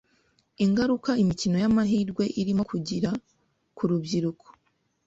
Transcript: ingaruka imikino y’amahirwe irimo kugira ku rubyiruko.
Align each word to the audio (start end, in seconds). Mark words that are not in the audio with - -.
ingaruka 0.65 1.11
imikino 1.23 1.55
y’amahirwe 1.63 2.23
irimo 2.41 2.63
kugira 2.71 3.09
ku 3.75 3.83
rubyiruko. 3.89 4.45